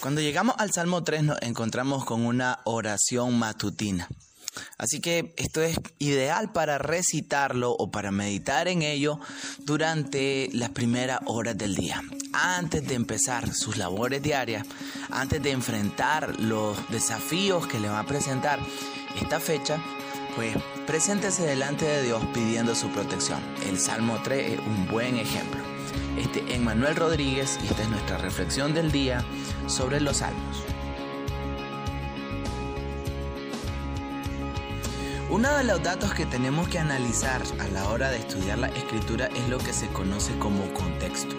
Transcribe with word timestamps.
Cuando 0.00 0.20
llegamos 0.20 0.54
al 0.58 0.72
Salmo 0.72 1.02
3 1.02 1.22
nos 1.22 1.42
encontramos 1.42 2.04
con 2.04 2.26
una 2.26 2.60
oración 2.64 3.38
matutina. 3.38 4.08
Así 4.76 5.00
que 5.00 5.34
esto 5.38 5.62
es 5.62 5.78
ideal 5.98 6.52
para 6.52 6.78
recitarlo 6.78 7.72
o 7.72 7.90
para 7.90 8.10
meditar 8.10 8.68
en 8.68 8.82
ello 8.82 9.18
durante 9.58 10.50
las 10.52 10.70
primeras 10.70 11.20
horas 11.24 11.56
del 11.56 11.74
día. 11.74 12.02
Antes 12.32 12.86
de 12.86 12.94
empezar 12.94 13.54
sus 13.54 13.78
labores 13.78 14.22
diarias, 14.22 14.66
antes 15.10 15.42
de 15.42 15.52
enfrentar 15.52 16.38
los 16.40 16.76
desafíos 16.90 17.66
que 17.66 17.80
le 17.80 17.88
va 17.88 18.00
a 18.00 18.06
presentar 18.06 18.58
esta 19.20 19.40
fecha, 19.40 19.82
pues 20.34 20.56
preséntese 20.86 21.42
delante 21.44 21.86
de 21.86 22.02
Dios 22.02 22.22
pidiendo 22.34 22.74
su 22.74 22.90
protección. 22.90 23.40
El 23.66 23.78
Salmo 23.78 24.20
3 24.22 24.52
es 24.52 24.58
un 24.60 24.88
buen 24.88 25.16
ejemplo. 25.16 25.65
Este 26.16 26.42
es 26.54 26.60
Manuel 26.60 26.96
Rodríguez 26.96 27.58
y 27.62 27.66
esta 27.66 27.82
es 27.82 27.88
nuestra 27.90 28.16
reflexión 28.16 28.72
del 28.72 28.90
día 28.90 29.22
sobre 29.66 30.00
los 30.00 30.18
salmos. 30.18 30.62
Uno 35.28 35.54
de 35.54 35.64
los 35.64 35.82
datos 35.82 36.14
que 36.14 36.24
tenemos 36.24 36.68
que 36.68 36.78
analizar 36.78 37.42
a 37.58 37.68
la 37.68 37.88
hora 37.90 38.10
de 38.10 38.18
estudiar 38.18 38.58
la 38.58 38.68
escritura 38.68 39.26
es 39.26 39.48
lo 39.50 39.58
que 39.58 39.74
se 39.74 39.88
conoce 39.88 40.38
como 40.38 40.72
contexto. 40.72 41.34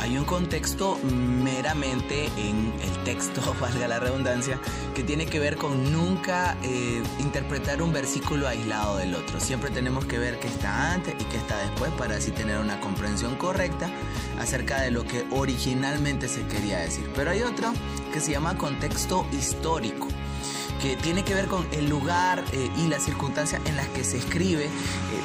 Hay 0.00 0.16
un 0.16 0.24
contexto 0.24 0.98
meramente 1.04 2.30
en 2.38 2.72
el 2.80 3.04
texto, 3.04 3.42
valga 3.60 3.86
la 3.86 4.00
redundancia, 4.00 4.58
que 4.94 5.02
tiene 5.02 5.26
que 5.26 5.38
ver 5.38 5.56
con 5.56 5.92
nunca 5.92 6.56
eh, 6.62 7.02
interpretar 7.18 7.82
un 7.82 7.92
versículo 7.92 8.48
aislado 8.48 8.96
del 8.96 9.14
otro. 9.14 9.38
Siempre 9.40 9.68
tenemos 9.68 10.06
que 10.06 10.16
ver 10.16 10.40
qué 10.40 10.48
está 10.48 10.94
antes 10.94 11.14
y 11.20 11.24
qué 11.24 11.36
está 11.36 11.58
después 11.58 11.92
para 11.92 12.16
así 12.16 12.30
tener 12.30 12.58
una 12.58 12.80
comprensión 12.80 13.36
correcta 13.36 13.90
acerca 14.38 14.80
de 14.80 14.90
lo 14.90 15.04
que 15.04 15.26
originalmente 15.32 16.28
se 16.28 16.46
quería 16.46 16.78
decir. 16.78 17.10
Pero 17.14 17.32
hay 17.32 17.42
otro 17.42 17.70
que 18.10 18.20
se 18.20 18.32
llama 18.32 18.56
contexto 18.56 19.26
histórico 19.32 20.08
que 20.80 20.96
tiene 20.96 21.24
que 21.24 21.34
ver 21.34 21.46
con 21.46 21.66
el 21.72 21.88
lugar 21.88 22.42
eh, 22.52 22.70
y 22.78 22.88
las 22.88 23.02
circunstancias 23.02 23.60
en 23.66 23.76
las 23.76 23.86
que 23.88 24.02
se 24.02 24.16
escribe 24.16 24.70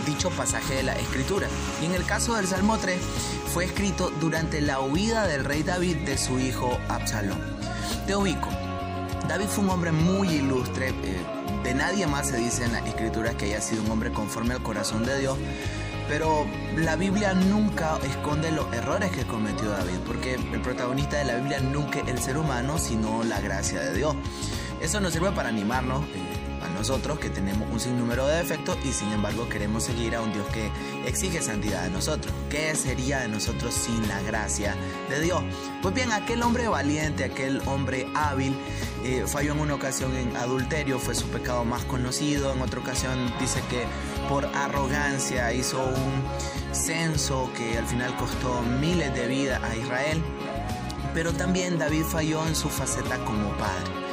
dicho 0.06 0.30
pasaje 0.30 0.75
de 0.75 0.84
la 0.84 0.94
escritura. 0.94 1.48
Y 1.81 1.86
en 1.86 1.94
el 1.94 2.06
caso 2.06 2.36
del 2.36 2.48
Salmo 2.48 2.78
3 2.78 3.00
fue 3.53 3.66
escrito 3.66 4.11
durante 4.20 4.61
la 4.61 4.80
huida 4.80 5.28
del 5.28 5.44
rey 5.44 5.64
David 5.64 5.98
de 5.98 6.17
su 6.17 6.39
hijo 6.39 6.78
Absalón. 6.89 7.39
Te 8.08 8.16
ubico. 8.16 8.50
David 9.28 9.48
fue 9.48 9.64
un 9.64 9.70
hombre 9.72 9.92
muy 9.92 10.30
ilustre. 10.30 10.89
Eh, 10.89 11.26
de 11.64 11.73
nadie 11.73 12.06
más 12.06 12.28
se 12.28 12.38
dice 12.38 12.64
en 12.64 12.73
la 12.73 12.80
escritura 12.80 13.36
que 13.36 13.45
haya 13.45 13.61
sido 13.61 13.83
un 13.83 13.92
hombre 13.92 14.11
conforme 14.11 14.53
al 14.53 14.61
corazón 14.61 15.03
de 15.06 15.20
Dios. 15.20 15.38
Pero 16.08 16.45
la 16.78 16.95
Biblia 16.95 17.33
nunca 17.33 17.98
esconde 18.03 18.52
los 18.52 18.72
errores 18.73 19.11
que 19.11 19.26
cometió 19.26 19.70
David, 19.70 19.98
porque 20.06 20.36
el 20.36 20.61
protagonista 20.61 21.17
de 21.17 21.26
la 21.26 21.36
Biblia 21.38 21.59
nunca 21.59 22.00
es 22.00 22.08
el 22.08 22.20
ser 22.20 22.38
humano, 22.38 22.78
sino 22.78 23.23
la 23.23 23.42
gracia 23.42 23.80
de 23.80 23.95
Dios. 23.95 24.16
Eso 24.81 25.00
nos 25.00 25.14
sirve 25.14 25.31
para 25.31 25.50
animarnos 25.50 26.03
eh, 26.03 26.25
nosotros 26.88 27.17
que 27.17 27.31
tenemos 27.31 27.67
un 27.72 27.80
sinnúmero 27.80 28.28
de 28.28 28.36
defectos 28.36 28.78
y 28.86 28.94
sin 28.94 29.11
embargo 29.11 29.50
queremos 29.50 29.86
seguir 29.86 30.16
a 30.16 30.22
un 30.22 30.31
Dios 30.31 30.45
que 30.50 30.69
exige 31.08 31.42
santidad 31.42 31.81
de 31.81 31.89
nosotros. 31.89 32.31
¿Qué 32.47 32.75
sería 32.75 33.22
de 33.22 33.27
nosotros 33.27 33.73
sin 33.73 34.08
la 34.08 34.22
gracia 34.22 34.75
de 35.09 35.19
Dios? 35.19 35.42
Pues 35.81 35.95
bien, 35.95 36.11
aquel 36.11 36.44
hombre 36.44 36.67
valiente, 36.67 37.23
aquel 37.23 37.59
hombre 37.66 38.08
hábil, 38.14 38.55
eh, 39.03 39.23
falló 39.25 39.53
en 39.53 39.61
una 39.61 39.73
ocasión 39.73 40.16
en 40.16 40.38
adulterio, 40.38 41.00
fue 41.00 41.16
su 41.16 41.27
pecado 41.30 41.66
más 41.66 41.83
conocido, 41.86 42.53
en 42.53 42.61
otra 42.61 42.81
ocasión 42.81 43.33
dice 43.39 43.64
que 43.67 43.86
por 44.30 44.45
arrogancia 44.45 45.52
hizo 45.53 45.83
un 45.83 46.75
censo 46.75 47.49
que 47.58 47.80
al 47.80 47.88
final 47.88 48.16
costó 48.17 48.61
miles 48.61 49.11
de 49.16 49.25
vidas 49.25 49.64
a 49.64 49.75
Israel, 49.75 50.22
pero 51.16 51.33
también 51.33 51.80
David 51.80 52.03
falló 52.03 52.45
en 52.45 52.55
su 52.55 52.70
faceta 52.70 53.17
como 53.25 53.49
padre. 53.58 54.05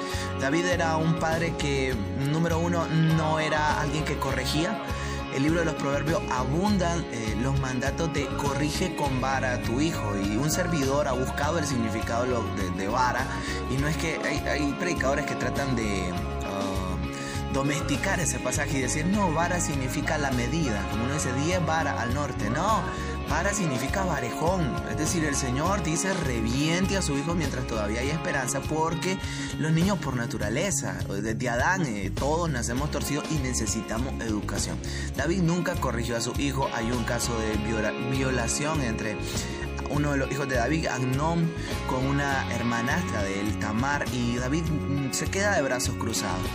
David 0.43 0.67
era 0.67 0.97
un 0.97 1.21
padre 1.21 1.55
que, 1.57 1.95
número 2.33 2.59
uno, 2.59 2.85
no 2.89 3.39
era 3.39 3.81
alguien 3.81 4.05
que 4.05 4.19
corregía. 4.19 4.77
El 5.37 5.45
libro 5.45 5.61
de 5.61 5.67
los 5.67 5.77
proverbios 5.77 6.21
abundan 6.33 7.07
eh, 7.13 7.37
los 7.41 7.61
mandatos 7.61 8.13
de 8.13 8.27
corrige 8.39 8.97
con 8.97 9.21
vara 9.21 9.53
a 9.53 9.63
tu 9.63 9.81
hijo. 9.81 10.17
Y 10.17 10.37
un 10.37 10.51
servidor 10.51 11.07
ha 11.07 11.13
buscado 11.13 11.61
el 11.61 11.65
significado 11.65 12.45
de, 12.77 12.89
vara. 12.89 13.25
Y 13.71 13.77
no 13.77 13.87
es 13.87 13.97
que 13.97 14.19
hay, 14.25 14.75
predicadores 14.81 15.27
que 15.27 15.37
tratan 15.37 15.77
de 15.77 16.11
uh, 16.11 17.55
domesticar 17.55 18.19
ese 18.19 18.41
pasaje 18.41 18.79
y 18.79 18.81
decir 18.81 19.07
no, 19.07 19.33
vara 19.33 19.61
significa 19.61 20.19
la 20.19 20.33
medida, 20.33 20.85
como 20.91 21.05
uno 21.05 21.15
dice 21.15 21.33
10 21.35 21.65
vara 21.65 22.03
al 22.03 22.15
norte, 22.15 22.51
no, 22.51 22.83
para 23.29 23.53
significa 23.53 24.05
varejón, 24.05 24.75
es 24.91 24.97
decir, 24.97 25.25
el 25.25 25.35
Señor 25.35 25.83
dice 25.83 26.13
reviente 26.13 26.97
a 26.97 27.03
su 27.03 27.17
hijo 27.17 27.35
mientras 27.35 27.67
todavía 27.67 28.01
hay 28.01 28.11
esperanza, 28.11 28.61
porque 28.61 29.19
los 29.59 29.73
niños 29.73 29.99
por 29.99 30.17
naturaleza, 30.17 30.99
desde 31.09 31.49
Adán, 31.49 31.87
eh, 31.87 32.11
todos 32.15 32.51
nacemos 32.51 32.91
torcidos 32.91 33.25
y 33.31 33.35
necesitamos 33.37 34.13
educación. 34.23 34.79
David 35.17 35.43
nunca 35.43 35.75
corrigió 35.75 36.17
a 36.17 36.21
su 36.21 36.33
hijo, 36.39 36.69
hay 36.75 36.91
un 36.91 37.05
caso 37.05 37.33
de 37.39 37.57
violación 38.11 38.83
entre 38.83 39.17
uno 39.91 40.13
de 40.13 40.19
los 40.19 40.31
hijos 40.31 40.49
de 40.49 40.57
David, 40.57 40.87
Agnón, 40.87 41.51
con 41.89 42.07
una 42.07 42.51
hermanastra 42.53 43.23
de 43.23 43.41
él, 43.41 43.59
Tamar, 43.59 44.07
y 44.13 44.37
David 44.37 44.65
mm, 44.65 45.13
se 45.13 45.27
queda 45.27 45.55
de 45.55 45.63
brazos 45.63 45.95
cruzados. 45.97 46.47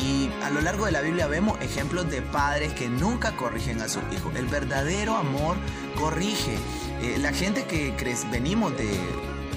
Y 0.00 0.30
a 0.44 0.50
lo 0.50 0.60
largo 0.60 0.86
de 0.86 0.92
la 0.92 1.00
Biblia 1.00 1.26
vemos 1.26 1.60
ejemplos 1.60 2.08
de 2.10 2.22
padres 2.22 2.72
que 2.72 2.88
nunca 2.88 3.36
corrigen 3.36 3.80
a 3.80 3.88
sus 3.88 4.02
hijos. 4.12 4.34
El 4.36 4.46
verdadero 4.46 5.16
amor 5.16 5.56
corrige. 5.98 6.56
Eh, 7.02 7.18
la 7.18 7.32
gente 7.32 7.64
que 7.64 7.94
venimos 8.30 8.76
de 8.76 8.98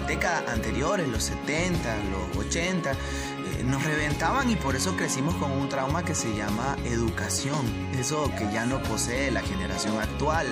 décadas 0.08 0.44
anteriores, 0.50 1.08
los 1.08 1.24
70, 1.24 1.98
los 2.12 2.46
80, 2.46 2.92
eh, 2.92 2.96
nos 3.64 3.84
reventaban 3.84 4.50
y 4.50 4.56
por 4.56 4.76
eso 4.76 4.96
crecimos 4.96 5.36
con 5.36 5.52
un 5.52 5.70
trauma 5.70 6.04
que 6.04 6.16
se 6.16 6.36
llama 6.36 6.78
educación. 6.86 7.66
Eso 7.98 8.32
que 8.38 8.52
ya 8.52 8.66
no 8.66 8.82
posee 8.84 9.32
la 9.32 9.42
generación 9.42 10.00
actual. 10.00 10.48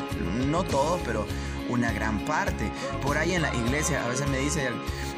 No 0.48 0.64
todos, 0.64 1.02
pero 1.06 1.26
una 1.70 1.92
gran 1.92 2.20
parte. 2.26 2.72
Por 3.02 3.18
ahí 3.18 3.34
en 3.34 3.44
la 3.44 3.54
iglesia 3.56 4.04
a 4.04 4.08
veces 4.08 4.28
me 4.28 4.40
dice 4.40 4.70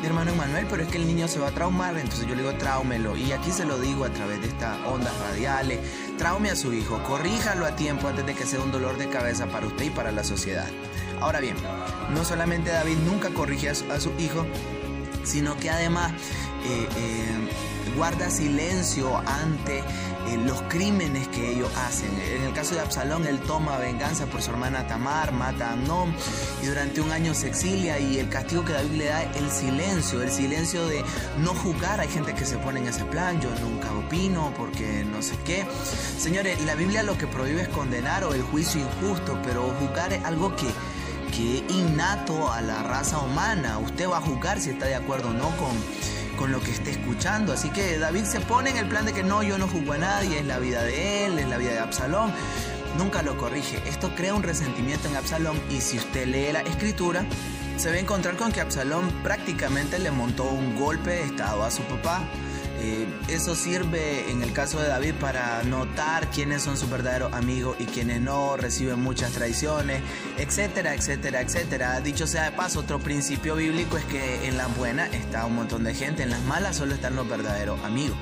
hermano 0.04 0.32
Emanuel, 0.32 0.66
pero 0.70 0.84
es 0.84 0.90
que 0.90 0.98
el 0.98 1.08
niño 1.08 1.28
se 1.28 1.40
va 1.40 1.50
a 1.50 1.52
traumar, 1.52 1.98
entonces 1.98 2.28
yo 2.28 2.36
le 2.36 2.44
digo 2.44 2.56
tráumelo. 2.56 3.16
Y 3.16 3.32
aquí 3.32 3.52
se 3.52 3.66
lo 3.66 3.80
digo 3.80 4.06
a 4.06 4.10
través 4.10 4.42
de 4.42 4.48
estas 4.48 4.78
ondas 4.86 5.18
radiales, 5.20 5.80
traume 6.18 6.50
a 6.50 6.56
su 6.56 6.74
hijo, 6.74 7.02
corríjalo 7.04 7.66
a 7.66 7.76
tiempo 7.76 8.08
antes 8.08 8.26
de 8.26 8.34
que 8.34 8.46
sea 8.46 8.60
un 8.62 8.72
dolor 8.72 8.98
de 8.98 9.10
cabeza 9.10 9.48
para 9.48 9.68
usted 9.68 9.86
y 9.86 9.90
para 9.90 10.12
la 10.12 10.24
sociedad. 10.24 10.68
Ahora 11.20 11.40
bien, 11.40 11.56
no 12.14 12.24
solamente 12.26 12.72
David 12.72 12.98
nunca 13.06 13.30
corrige 13.30 13.70
a 13.70 13.76
su, 13.76 14.12
hijo, 14.18 14.46
sino 15.24 15.56
que 15.58 15.70
además 15.70 16.14
guarda 17.96 18.30
silencio 18.30 19.18
ante 19.18 19.80
eh, 19.80 20.38
los 20.46 20.62
crímenes 20.64 21.28
que 21.30 21.52
ellos 21.52 21.70
hacen. 21.78 22.10
En 22.36 22.44
el 22.44 22.54
caso 22.54 22.76
de 22.76 22.82
Absalón, 22.82 23.26
él 23.26 23.40
toma 23.42 23.78
venganza 23.78 24.26
por 24.28 24.42
su 24.42 24.52
hermana 24.52 24.88
Tamar, 24.88 25.32
mata 25.32 25.70
a 25.70 25.74
Amnón 25.74 26.14
y 26.62 26.68
durante 26.68 27.02
un 27.02 27.12
año 27.12 27.34
se 27.34 27.48
exilia 27.48 28.00
y 28.00 28.20
el 28.20 28.30
castigo 28.30 28.64
que 28.64 28.74
David 28.74 28.92
le 28.92 29.06
da 29.06 29.24
es 29.24 29.38
el 29.38 29.52
silencio, 29.52 30.22
el 30.22 30.32
silencio 30.32 30.86
de 30.88 31.04
no 31.40 31.54
juzgar. 31.54 32.00
Hay 32.00 32.08
gente 32.08 32.34
que 32.34 32.46
se 32.46 32.58
pone 32.58 32.80
en 32.80 32.88
ese 32.88 33.06
plan, 33.06 33.42
yo 33.42 33.50
nunca 33.62 33.92
opino 33.94 34.54
porque 34.58 35.04
no 35.04 35.22
sé 35.22 35.38
qué. 35.46 35.66
Señores, 36.18 36.64
la 36.66 36.76
Biblia 36.76 37.04
lo 37.04 37.18
que 37.18 37.28
prohíbe 37.28 37.64
es 37.64 37.70
condenar 37.70 38.24
o 38.24 38.34
el 38.34 38.44
juicio 38.44 38.82
injusto, 38.82 39.40
pero 39.44 39.64
juzgar 39.80 40.14
es 40.14 40.24
algo 40.24 40.56
que 40.56 40.68
que 41.32 41.60
es 41.60 41.64
innato 41.72 42.52
a 42.52 42.60
la 42.62 42.84
raza 42.84 43.20
humana. 43.20 43.78
Usted 43.78 44.10
va 44.10 44.18
a 44.18 44.22
juzgar 44.22 44.60
si 44.60 44.72
está 44.72 44.88
de 44.88 44.96
acuerdo 44.96 45.30
o 45.30 45.34
no 45.34 45.50
con 45.56 45.72
con 46.42 46.52
lo 46.52 46.60
que 46.60 46.72
esté 46.72 46.90
escuchando. 46.90 47.54
Así 47.54 47.70
que 47.70 48.00
David 48.00 48.24
se 48.24 48.40
pone 48.40 48.72
en 48.72 48.78
el 48.78 48.88
plan 48.88 49.06
de 49.06 49.14
que 49.14 49.22
no, 49.22 49.44
yo 49.44 49.60
no 49.60 49.68
juzgo 49.68 49.94
a 49.94 50.00
nadie, 50.00 50.40
es 50.40 50.46
la 50.48 50.58
vida 50.58 50.82
de 50.82 51.28
él, 51.28 51.38
es 51.38 51.48
la 51.48 51.60
vida 51.60 51.74
de 51.74 51.80
Absalón. 51.80 52.34
Nunca 52.98 53.22
lo 53.22 53.38
corrige. 53.38 53.80
Esto 53.88 54.16
crea 54.16 54.34
un 54.34 54.42
resentimiento 54.42 55.08
en 55.08 55.18
Absalón 55.18 55.62
y 55.70 55.82
si 55.82 55.98
usted 55.98 56.26
lee 56.26 56.52
la 56.52 56.62
escritura, 56.62 57.28
se 57.78 57.92
va 57.92 57.96
a 57.96 58.00
encontrar 58.00 58.38
con 58.38 58.52
que 58.52 58.60
Absalón 58.60 59.08
prácticamente 59.22 60.00
le 60.00 60.10
montó 60.10 60.46
un 60.46 60.76
golpe 60.76 61.12
de 61.12 61.24
estado 61.26 61.64
a 61.64 61.70
su 61.70 61.84
papá. 61.84 62.24
Eh, 62.84 63.06
eso 63.28 63.54
sirve 63.54 64.32
en 64.32 64.42
el 64.42 64.54
caso 64.54 64.80
de 64.80 64.88
David 64.88 65.14
para 65.20 65.62
notar 65.62 66.32
quiénes 66.32 66.64
son 66.64 66.78
sus 66.78 66.90
verdaderos 66.90 67.32
amigos 67.32 67.76
y 67.78 67.86
quiénes 67.86 68.22
no, 68.22 68.58
reciben 68.58 69.00
muchas 69.00 69.34
traiciones, 69.34 70.02
etcétera, 70.40 70.96
etcétera, 70.96 71.42
etcétera. 71.42 72.02
Dicho 72.02 72.26
sea 72.26 72.46
de 72.46 72.52
paso, 72.54 72.80
otro 72.80 72.98
principio 72.98 73.56
bíblico 73.56 73.98
es 73.98 74.06
que 74.06 74.48
en 74.48 74.58
las 74.58 74.76
buenas 74.76 75.14
está 75.14 75.46
un 75.46 75.58
montón 75.58 75.84
de 75.84 75.94
gente, 75.94 76.24
en 76.24 76.32
las 76.32 76.42
malas 76.42 76.78
solo 76.78 76.96
están 76.96 77.16
los 77.16 77.30
verdaderos 77.30 77.84
amigos. 77.84 78.18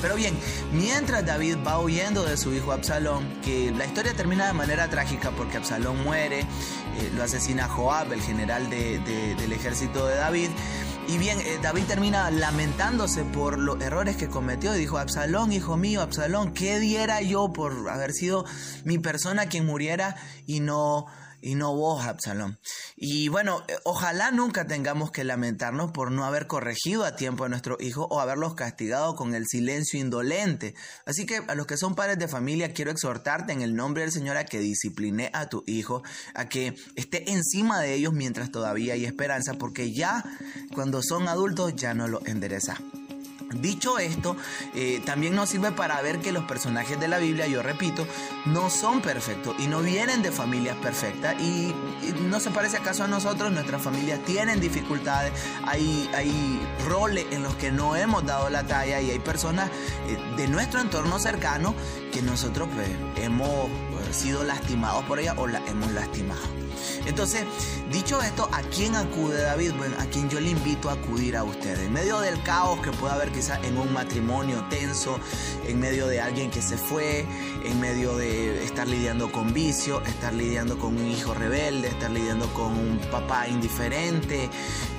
Pero 0.00 0.14
bien, 0.14 0.34
mientras 0.72 1.26
David 1.26 1.58
va 1.66 1.78
huyendo 1.78 2.24
de 2.24 2.38
su 2.38 2.54
hijo 2.54 2.72
Absalón, 2.72 3.28
que 3.44 3.70
la 3.70 3.84
historia 3.84 4.14
termina 4.14 4.46
de 4.46 4.54
manera 4.54 4.88
trágica 4.88 5.30
porque 5.30 5.58
Absalón 5.58 6.02
muere, 6.02 6.40
eh, 6.40 7.12
lo 7.14 7.22
asesina 7.22 7.68
Joab, 7.68 8.10
el 8.14 8.22
general 8.22 8.70
del 8.70 9.52
ejército 9.52 10.06
de 10.06 10.14
David, 10.14 10.48
y 11.10 11.18
bien, 11.18 11.40
eh, 11.40 11.58
David 11.60 11.84
termina 11.88 12.30
lamentándose 12.30 13.24
por 13.24 13.58
los 13.58 13.82
errores 13.82 14.16
que 14.16 14.28
cometió 14.28 14.76
y 14.76 14.78
dijo, 14.78 14.96
Absalón, 14.96 15.52
hijo 15.52 15.76
mío, 15.76 16.02
Absalón, 16.02 16.54
¿qué 16.54 16.78
diera 16.78 17.20
yo 17.20 17.52
por 17.52 17.88
haber 17.90 18.12
sido 18.12 18.44
mi 18.84 18.98
persona 18.98 19.46
quien 19.46 19.66
muriera 19.66 20.14
y 20.46 20.60
no 20.60 21.06
y 21.40 21.54
no 21.54 21.74
vos, 21.74 22.04
Absalón. 22.04 22.58
Y 22.96 23.28
bueno, 23.28 23.62
eh, 23.68 23.76
ojalá 23.84 24.30
nunca 24.30 24.66
tengamos 24.66 25.10
que 25.10 25.24
lamentarnos 25.24 25.90
por 25.92 26.10
no 26.10 26.24
haber 26.24 26.46
corregido 26.46 27.04
a 27.04 27.16
tiempo 27.16 27.44
a 27.44 27.48
nuestros 27.48 27.80
hijos 27.80 28.06
o 28.10 28.20
haberlos 28.20 28.54
castigado 28.54 29.14
con 29.14 29.34
el 29.34 29.46
silencio 29.46 29.98
indolente. 29.98 30.74
Así 31.06 31.26
que 31.26 31.40
a 31.48 31.54
los 31.54 31.66
que 31.66 31.76
son 31.76 31.94
padres 31.94 32.18
de 32.18 32.28
familia, 32.28 32.72
quiero 32.72 32.90
exhortarte 32.90 33.52
en 33.52 33.62
el 33.62 33.74
nombre 33.74 34.02
del 34.02 34.12
Señor 34.12 34.36
a 34.36 34.44
que 34.44 34.58
discipline 34.58 35.30
a 35.32 35.48
tu 35.48 35.64
hijo, 35.66 36.02
a 36.34 36.48
que 36.48 36.74
esté 36.96 37.30
encima 37.30 37.80
de 37.80 37.94
ellos 37.94 38.12
mientras 38.12 38.50
todavía 38.50 38.94
hay 38.94 39.04
esperanza, 39.04 39.54
porque 39.54 39.92
ya 39.92 40.24
cuando 40.74 41.02
son 41.02 41.28
adultos 41.28 41.74
ya 41.76 41.94
no 41.94 42.08
lo 42.08 42.24
endereza. 42.26 42.76
Dicho 43.52 43.98
esto, 43.98 44.36
eh, 44.74 45.02
también 45.04 45.34
nos 45.34 45.48
sirve 45.48 45.72
para 45.72 46.00
ver 46.02 46.20
que 46.20 46.30
los 46.30 46.44
personajes 46.44 47.00
de 47.00 47.08
la 47.08 47.18
Biblia, 47.18 47.48
yo 47.48 47.62
repito, 47.62 48.06
no 48.46 48.70
son 48.70 49.00
perfectos 49.00 49.56
y 49.58 49.66
no 49.66 49.80
vienen 49.80 50.22
de 50.22 50.30
familias 50.30 50.76
perfectas 50.76 51.34
y, 51.40 51.74
no 52.28 52.38
se 52.38 52.50
parece 52.50 52.76
acaso 52.76 53.04
a 53.04 53.08
nosotros, 53.08 53.50
nuestras 53.50 53.82
familias 53.82 54.20
tienen 54.24 54.60
dificultades, 54.60 55.32
hay, 55.66 56.08
hay 56.14 56.60
roles 56.86 57.26
en 57.32 57.42
los 57.42 57.54
que 57.56 57.72
no 57.72 57.96
hemos 57.96 58.24
dado 58.24 58.50
la 58.50 58.62
talla 58.62 59.00
y 59.00 59.10
hay 59.10 59.18
personas 59.18 59.68
eh, 60.06 60.16
de 60.36 60.46
nuestro 60.46 60.80
entorno 60.80 61.18
cercano 61.18 61.74
que 62.12 62.22
nosotros 62.22 62.68
pues, 62.72 62.88
hemos 63.24 63.48
eh, 63.48 64.12
sido 64.12 64.44
lastimados 64.44 65.04
por 65.04 65.18
ella 65.18 65.34
o 65.36 65.48
la 65.48 65.58
hemos 65.66 65.90
lastimado. 65.90 66.59
Entonces, 67.06 67.44
dicho 67.90 68.20
esto, 68.22 68.48
¿a 68.52 68.62
quién 68.62 68.94
acude 68.94 69.40
David? 69.42 69.72
Bueno, 69.76 69.96
a 69.98 70.06
quien 70.06 70.28
yo 70.28 70.40
le 70.40 70.50
invito 70.50 70.90
a 70.90 70.94
acudir 70.94 71.36
a 71.36 71.44
ustedes. 71.44 71.80
En 71.80 71.92
medio 71.92 72.20
del 72.20 72.42
caos 72.42 72.80
que 72.80 72.90
pueda 72.92 73.14
haber 73.14 73.30
quizás 73.32 73.62
en 73.64 73.78
un 73.78 73.92
matrimonio 73.92 74.64
tenso, 74.68 75.18
en 75.66 75.78
medio 75.80 76.06
de 76.06 76.20
alguien 76.20 76.50
que 76.50 76.62
se 76.62 76.76
fue, 76.76 77.26
en 77.64 77.80
medio 77.80 78.16
de 78.16 78.64
estar 78.64 78.88
lidiando 78.88 79.30
con 79.32 79.52
vicio, 79.52 80.02
estar 80.02 80.32
lidiando 80.32 80.78
con 80.78 80.96
un 80.96 81.06
hijo 81.06 81.34
rebelde, 81.34 81.88
estar 81.88 82.10
lidiando 82.10 82.52
con 82.54 82.76
un 82.76 82.98
papá 83.10 83.48
indiferente, 83.48 84.48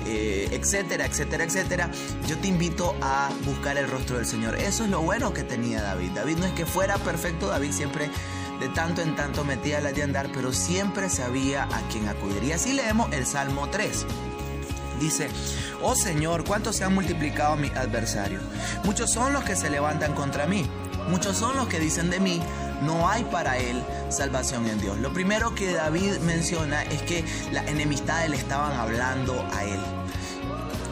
eh, 0.06 0.48
etcétera, 0.50 1.06
etcétera, 1.06 1.44
etcétera, 1.44 1.90
yo 2.26 2.38
te 2.38 2.48
invito 2.48 2.94
a 3.00 3.30
buscar 3.44 3.76
el 3.76 3.88
rostro 3.88 4.16
del 4.16 4.26
Señor. 4.26 4.56
Eso 4.56 4.84
es 4.84 4.90
lo 4.90 5.00
bueno 5.00 5.32
que 5.32 5.42
tenía 5.42 5.82
David. 5.82 6.10
David 6.12 6.36
no 6.38 6.46
es 6.46 6.52
que 6.52 6.66
fuera 6.66 6.98
perfecto, 6.98 7.48
David 7.48 7.72
siempre 7.72 8.10
de 8.62 8.68
tanto 8.68 9.02
en 9.02 9.16
tanto 9.16 9.44
metía 9.44 9.80
la 9.80 9.90
de 9.90 10.04
andar, 10.04 10.30
pero 10.32 10.52
siempre 10.52 11.10
sabía 11.10 11.64
a 11.64 11.80
quién 11.90 12.08
acudir. 12.08 12.44
Y 12.44 12.52
así 12.52 12.72
leemos 12.72 13.12
el 13.12 13.26
Salmo 13.26 13.68
3. 13.68 14.06
Dice, 15.00 15.28
oh 15.82 15.96
Señor, 15.96 16.44
¿cuántos 16.44 16.76
se 16.76 16.84
han 16.84 16.94
multiplicado 16.94 17.56
mis 17.56 17.72
adversarios? 17.72 18.40
Muchos 18.84 19.10
son 19.10 19.32
los 19.32 19.42
que 19.42 19.56
se 19.56 19.68
levantan 19.68 20.14
contra 20.14 20.46
mí. 20.46 20.64
Muchos 21.08 21.36
son 21.36 21.56
los 21.56 21.66
que 21.66 21.80
dicen 21.80 22.08
de 22.08 22.20
mí, 22.20 22.40
no 22.82 23.08
hay 23.08 23.24
para 23.24 23.58
él 23.58 23.82
salvación 24.10 24.68
en 24.68 24.80
Dios. 24.80 24.96
Lo 24.98 25.12
primero 25.12 25.56
que 25.56 25.72
David 25.72 26.18
menciona 26.18 26.84
es 26.84 27.02
que 27.02 27.24
las 27.50 27.66
enemistades 27.66 28.30
le 28.30 28.36
estaban 28.36 28.78
hablando 28.78 29.44
a 29.52 29.64
él. 29.64 29.80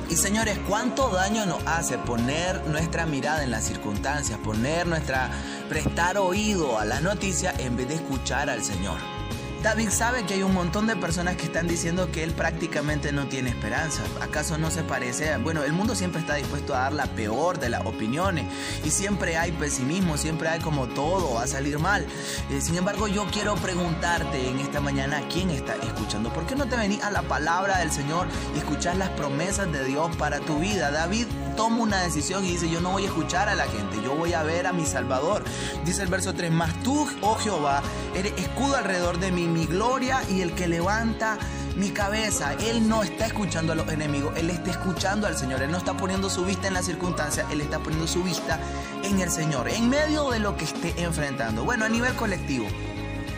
Y 0.08 0.16
señores, 0.16 0.58
¿cuánto 0.68 1.08
daño 1.10 1.46
nos 1.46 1.64
hace 1.68 1.96
poner 1.96 2.66
nuestra 2.66 3.06
mirada 3.06 3.44
en 3.44 3.52
las 3.52 3.62
circunstancias, 3.62 4.40
poner 4.40 4.88
nuestra, 4.88 5.30
prestar 5.70 6.18
oído 6.18 6.80
a 6.80 6.84
las 6.84 7.00
noticias 7.00 7.56
en 7.60 7.76
vez 7.76 7.86
de 7.86 7.94
escuchar 7.94 8.50
al 8.50 8.60
Señor? 8.60 9.19
David 9.62 9.90
sabe 9.90 10.24
que 10.24 10.32
hay 10.32 10.42
un 10.42 10.54
montón 10.54 10.86
de 10.86 10.96
personas 10.96 11.36
que 11.36 11.44
están 11.44 11.68
diciendo 11.68 12.10
que 12.10 12.24
él 12.24 12.32
prácticamente 12.32 13.12
no 13.12 13.26
tiene 13.26 13.50
esperanza. 13.50 14.02
¿Acaso 14.22 14.56
no 14.56 14.70
se 14.70 14.82
parece? 14.82 15.36
Bueno, 15.36 15.62
el 15.64 15.74
mundo 15.74 15.94
siempre 15.94 16.22
está 16.22 16.36
dispuesto 16.36 16.74
a 16.74 16.80
dar 16.80 16.94
la 16.94 17.04
peor 17.04 17.58
de 17.58 17.68
las 17.68 17.84
opiniones 17.84 18.46
y 18.82 18.90
siempre 18.90 19.36
hay 19.36 19.52
pesimismo, 19.52 20.16
siempre 20.16 20.48
hay 20.48 20.60
como 20.60 20.88
todo 20.88 21.34
va 21.34 21.42
a 21.42 21.46
salir 21.46 21.78
mal. 21.78 22.06
Eh, 22.50 22.62
sin 22.62 22.76
embargo, 22.76 23.06
yo 23.06 23.26
quiero 23.26 23.54
preguntarte 23.56 24.48
en 24.48 24.60
esta 24.60 24.80
mañana, 24.80 25.20
¿quién 25.30 25.50
está 25.50 25.74
escuchando? 25.74 26.32
¿Por 26.32 26.46
qué 26.46 26.56
no 26.56 26.66
te 26.66 26.76
venís 26.76 27.02
a 27.02 27.10
la 27.10 27.20
palabra 27.20 27.80
del 27.80 27.92
Señor 27.92 28.28
y 28.54 28.58
escuchar 28.60 28.96
las 28.96 29.10
promesas 29.10 29.70
de 29.70 29.84
Dios 29.84 30.16
para 30.16 30.40
tu 30.40 30.58
vida? 30.58 30.90
David 30.90 31.26
toma 31.54 31.82
una 31.82 32.00
decisión 32.00 32.46
y 32.46 32.52
dice, 32.52 32.70
yo 32.70 32.80
no 32.80 32.92
voy 32.92 33.02
a 33.02 33.08
escuchar 33.08 33.50
a 33.50 33.54
la 33.54 33.66
gente, 33.66 34.00
yo 34.02 34.14
voy 34.14 34.32
a 34.32 34.42
ver 34.42 34.66
a 34.66 34.72
mi 34.72 34.86
Salvador. 34.86 35.44
Dice 35.84 36.02
el 36.02 36.08
verso 36.08 36.32
3, 36.32 36.50
mas 36.50 36.72
tú, 36.82 37.06
oh 37.20 37.34
Jehová, 37.34 37.82
eres 38.14 38.32
escudo 38.38 38.76
alrededor 38.76 39.18
de 39.18 39.30
mí 39.30 39.49
mi 39.50 39.66
gloria 39.66 40.22
y 40.28 40.40
el 40.40 40.52
que 40.52 40.68
levanta 40.68 41.38
mi 41.76 41.90
cabeza. 41.90 42.54
Él 42.54 42.88
no 42.88 43.02
está 43.02 43.26
escuchando 43.26 43.72
a 43.72 43.76
los 43.76 43.88
enemigos, 43.88 44.36
Él 44.36 44.50
está 44.50 44.70
escuchando 44.70 45.26
al 45.26 45.36
Señor. 45.36 45.62
Él 45.62 45.70
no 45.70 45.78
está 45.78 45.94
poniendo 45.94 46.30
su 46.30 46.44
vista 46.44 46.68
en 46.68 46.74
las 46.74 46.86
circunstancias, 46.86 47.46
Él 47.50 47.60
está 47.60 47.78
poniendo 47.78 48.06
su 48.06 48.22
vista 48.22 48.60
en 49.02 49.20
el 49.20 49.30
Señor, 49.30 49.68
en 49.68 49.88
medio 49.88 50.30
de 50.30 50.38
lo 50.38 50.56
que 50.56 50.64
esté 50.64 50.94
enfrentando. 51.02 51.64
Bueno, 51.64 51.84
a 51.84 51.88
nivel 51.88 52.14
colectivo. 52.14 52.66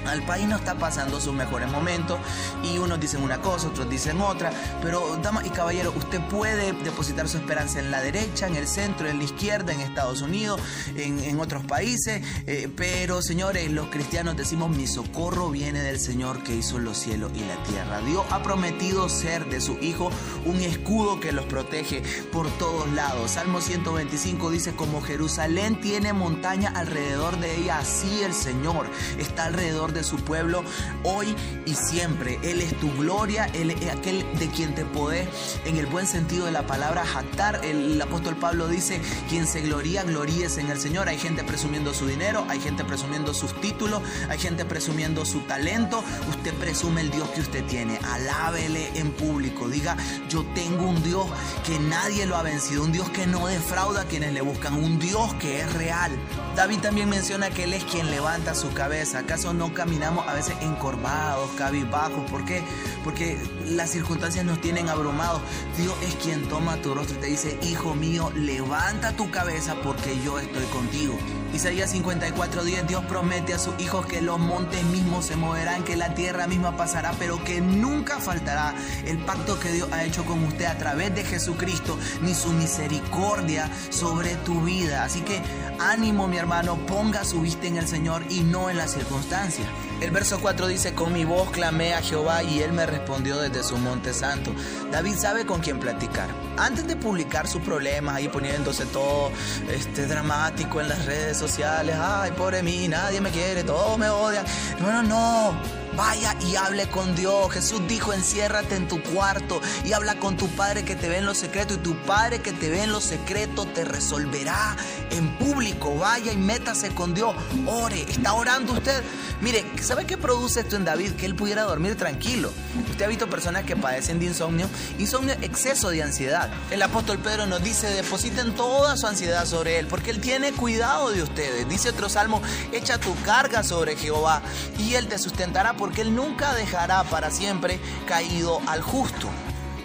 Al 0.07 0.23
país 0.23 0.47
no 0.49 0.57
está 0.57 0.75
pasando 0.75 1.21
sus 1.21 1.35
mejores 1.35 1.71
momentos 1.71 2.19
y 2.63 2.79
unos 2.79 3.01
dicen 3.01 3.23
una 3.23 3.41
cosa, 3.41 3.69
otros 3.69 3.89
dicen 3.89 4.21
otra, 4.21 4.51
pero 4.83 5.17
damas 5.23 5.47
y 5.47 5.51
caballeros, 5.51 5.95
usted 5.97 6.21
puede 6.29 6.73
depositar 6.73 7.29
su 7.29 7.39
esperanza 7.39 7.79
en 7.79 7.91
la 7.91 8.01
derecha, 8.01 8.47
en 8.47 8.57
el 8.57 8.67
centro, 8.67 9.09
en 9.09 9.19
la 9.19 9.25
izquierda, 9.25 9.73
en 9.73 9.81
Estados 9.81 10.23
Unidos, 10.23 10.61
en, 10.97 11.41
otros 11.41 11.65
países, 11.65 12.23
eh, 12.47 12.69
pero 12.77 13.23
señores, 13.23 13.71
los 13.73 13.89
cristianos 13.89 14.37
decimos 14.37 14.71
mi 14.71 14.87
socorro 14.87 15.51
viene 15.51 15.83
del 15.83 15.99
Señor 15.99 16.43
que 16.45 16.55
hizo 16.55 16.79
los 16.79 16.99
cielos 16.99 17.33
y 17.35 17.41
la 17.41 17.61
tierra. 17.65 18.01
Dios 18.01 18.25
ha 18.31 18.43
prometido 18.43 19.09
ser 19.09 19.47
de 19.47 19.61
su 19.61 19.79
Hijo 19.79 20.11
un 20.45 20.61
escudo 20.61 21.21
que 21.21 21.33
los 21.33 21.47
protege 21.47 22.03
por 22.31 22.49
todos 22.59 22.91
lados. 22.93 23.33
Salmo 23.33 23.61
125 23.61 24.51
dice, 24.51 24.75
como 24.75 25.01
Jerusalén 25.01 25.81
tiene 25.81 26.13
montaña 26.13 26.73
alrededor 26.75 27.39
de 27.41 27.57
ella, 27.57 27.79
así 27.79 28.23
el 28.23 28.35
Señor 28.35 28.87
está 29.19 29.47
alrededor 29.47 29.92
de 29.93 30.05
su 30.05 30.17
pueblo 30.17 30.65
hoy 31.03 31.35
y 31.67 31.75
siempre. 31.75 32.39
Él 32.43 32.61
es 32.61 32.79
tu 32.79 32.93
gloria, 32.97 33.47
Él 33.55 33.71
es 33.71 33.91
aquel 33.91 34.25
de 34.39 34.49
quien 34.49 34.75
te 34.75 34.85
podés, 34.85 35.29
en 35.65 35.77
el 35.77 35.87
buen 35.87 36.07
sentido 36.07 36.47
de 36.47 36.53
la 36.53 36.67
palabra, 36.67 37.05
jactar. 37.05 37.65
El, 37.65 38.01
apóstol 38.01 38.37
Pablo 38.37 38.69
dice, 38.69 39.01
quien 39.29 39.47
se 39.47 39.61
gloría, 39.61 40.03
gloríese 40.03 40.61
en 40.61 40.71
el 40.71 40.79
Señor. 40.79 41.09
Hay 41.09 41.19
gente 41.19 41.45
presumiendo 41.45 41.95
su 41.95 42.07
dinero, 42.07 42.45
hay 42.49 42.61
gente 42.61 42.85
presumiendo 42.85 43.35
sus 43.35 43.59
títulos, 43.61 44.03
hay 44.29 44.39
gente 44.39 44.65
presumiendo 44.65 45.25
su 45.25 45.41
talento. 45.41 46.03
Usted 46.31 46.55
presume 46.55 47.03
el 47.03 47.11
Dios 47.11 47.29
que 47.31 47.41
usted 47.41 47.65
tiene. 47.67 47.99
Alábele 48.03 48.91
en 48.99 49.13
público. 49.13 49.69
Diga, 49.69 49.97
yo 50.29 50.45
tengo 50.55 50.89
un 50.89 51.03
Dios 51.03 51.27
que 51.65 51.79
nadie 51.79 52.27
lo 52.27 52.37
ha 52.37 52.43
vencido, 52.43 52.83
un 52.83 52.93
Dios 52.93 53.09
que 53.11 53.27
no 53.27 53.47
defrauda 53.47 54.03
a 54.03 54.05
quienes 54.05 54.33
le 54.33 54.41
buscan, 54.41 54.75
un 54.75 54.99
Dios 54.99 55.33
que 55.35 55.61
es 55.61 55.73
real. 55.73 56.13
David 56.57 56.81
también 56.81 57.09
menciona 57.09 57.51
que 57.51 57.65
Él 57.65 57.75
es 57.75 57.85
quien 57.85 58.11
levanta 58.11 58.55
su 58.55 58.73
cabeza. 58.73 59.21
¿Acaso 59.21 59.55
no 59.55 59.73
caminamos 59.83 60.29
a 60.29 60.35
veces 60.35 60.55
encorvados, 60.61 61.51
cabizbajos. 61.59 62.31
¿Por 62.31 62.45
qué? 62.45 62.63
Porque 63.03 63.37
las 63.67 63.91
circunstancias 63.91 64.45
nos 64.45 64.61
tienen 64.61 64.89
abrumados. 64.89 65.41
Dios 65.77 65.93
es 66.03 66.15
quien 66.15 66.49
toma 66.49 66.77
tu 66.77 66.95
rostro 66.95 67.17
y 67.17 67.21
te 67.21 67.27
dice, 67.27 67.59
hijo 67.63 67.93
mío, 67.97 68.31
levanta 68.37 69.11
tu 69.17 69.29
cabeza 69.33 69.75
porque 69.83 70.17
yo 70.25 70.39
estoy 70.39 70.67
contigo. 70.67 71.19
Isaías 71.53 71.93
54:10, 71.93 72.87
Dios 72.87 73.05
promete 73.05 73.53
a 73.53 73.59
sus 73.59 73.79
hijos 73.79 74.07
que 74.07 74.23
los 74.23 74.39
montes 74.39 74.83
mismos 74.85 75.27
se 75.27 75.37
moverán, 75.37 75.85
que 75.85 75.97
la 75.97 76.15
tierra 76.15 76.47
misma 76.47 76.77
pasará, 76.79 77.13
pero 77.19 77.45
que 77.45 77.61
nunca 77.61 78.21
faltará 78.21 78.75
el 79.05 79.19
pacto 79.19 79.61
que 79.61 79.71
Dios 79.71 79.89
ha 79.93 80.03
hecho 80.05 80.25
con 80.25 80.43
usted 80.45 80.65
a 80.65 80.79
través 80.79 81.15
de 81.15 81.25
Jesucristo, 81.25 81.99
ni 82.23 82.35
su 82.35 82.53
misericordia 82.53 83.71
sobre 83.91 84.37
tu 84.37 84.63
vida. 84.63 85.05
Así 85.05 85.21
que 85.21 85.43
ánimo 85.79 86.27
mi 86.27 86.39
hermano, 86.39 86.77
ponga 86.87 87.23
su 87.25 87.43
vista 87.43 87.67
en 87.67 87.77
el 87.77 87.87
Señor 87.87 88.25
y 88.31 88.41
no 88.41 88.71
en 88.71 88.79
las 88.79 88.93
circunstancias. 88.93 89.69
El 90.03 90.11
verso 90.11 90.41
4 90.41 90.67
dice, 90.67 90.95
con 90.95 91.13
mi 91.13 91.25
voz 91.25 91.51
clamé 91.51 91.95
a 91.95 92.03
Jehová 92.03 92.43
y 92.43 92.59
él 92.59 92.73
me 92.73 92.87
respondió 92.87 93.39
desde 93.39 93.63
su 93.63 93.77
monte 93.77 94.13
santo. 94.13 94.53
David 94.91 95.15
sabe 95.15 95.47
con 95.47 95.61
quién 95.61 95.79
platicar. 95.79 96.29
Antes 96.59 96.89
de 96.89 96.97
publicar 96.97 97.47
sus 97.47 97.63
problemas, 97.63 98.17
ahí 98.17 98.27
poniéndose 98.27 98.85
todo 98.87 99.31
este, 99.71 100.09
dramático 100.09 100.81
en 100.81 100.89
las 100.89 101.07
redes 101.07 101.37
sociales, 101.37 101.95
ay, 101.97 102.33
pobre 102.33 102.65
mí, 102.65 102.89
nadie 102.89 103.21
me 103.21 103.31
quiere, 103.31 103.63
todos 103.63 103.97
me 103.97 104.09
odian. 104.09 104.45
No, 104.81 104.91
no, 104.91 105.03
no. 105.05 105.82
Vaya 105.97 106.35
y 106.41 106.57
hable 106.57 106.89
con 106.89 107.15
Dios. 107.15 107.53
Jesús 107.53 107.81
dijo, 107.87 108.13
enciérrate 108.13 108.77
en 108.77 108.89
tu 108.89 109.03
cuarto 109.03 109.61
y 109.85 109.93
habla 109.93 110.19
con 110.19 110.37
tu 110.37 110.49
Padre 110.49 110.85
que 110.85 110.97
te 110.97 111.09
ve 111.09 111.19
en 111.19 111.27
lo 111.27 111.35
secreto 111.35 111.75
y 111.75 111.79
tu 111.79 111.97
Padre 112.03 112.41
que 112.41 112.53
te 112.53 112.71
ve 112.71 112.83
en 112.83 112.93
lo 112.93 113.01
secreto 113.01 113.67
te 113.67 113.85
resolverá 113.85 114.77
en 115.11 115.37
público. 115.37 115.97
Vaya 115.97 116.33
y 116.33 116.37
métase 116.37 116.95
con 116.95 117.15
Dios. 117.15 117.35
Ore. 117.67 118.03
¿Está 118.03 118.33
orando 118.33 118.73
usted? 118.73 119.03
Mire, 119.41 119.65
¿sabe 119.83 120.07
qué 120.07 120.17
produce 120.17 120.61
esto 120.61 120.77
en 120.77 120.85
David? 120.85 121.13
Que 121.13 121.27
él 121.27 121.35
pudiera 121.35 121.63
dormir 121.63 121.97
tranquilo. 121.97 122.53
Usted 122.91 123.05
ha 123.05 123.09
visto 123.09 123.29
personas 123.29 123.65
que 123.65 123.77
padecen 123.77 124.19
de 124.19 124.27
insomnio. 124.27 124.69
Insomnio, 124.99 125.35
exceso 125.43 125.91
de 125.91 126.03
ansiedad. 126.03 126.51
El 126.71 126.81
apóstol 126.83 127.19
Pedro 127.19 127.47
nos 127.47 127.63
dice, 127.63 127.89
depositen 127.89 128.55
toda 128.55 128.97
su 128.97 129.07
ansiedad 129.07 129.45
sobre 129.45 129.79
él 129.79 129.87
porque 129.89 130.11
él 130.11 130.21
tiene 130.21 130.53
cuidado 130.53 131.11
de 131.11 131.23
ustedes. 131.23 131.69
Dice 131.69 131.91
otro 131.91 132.09
salmo, 132.09 132.41
echa 132.73 132.99
tu 132.99 133.15
carga 133.23 133.63
sobre 133.63 133.97
Jehová 133.97 134.43
y 134.79 134.95
él 134.95 135.09
te 135.09 135.19
sustentará 135.19 135.75
porque 135.83 136.03
Él 136.03 136.15
nunca 136.15 136.55
dejará 136.55 137.03
para 137.03 137.33
siempre 137.33 137.81
caído 138.07 138.61
al 138.69 138.83
justo. 138.83 139.29